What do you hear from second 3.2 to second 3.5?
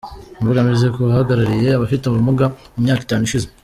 ishize.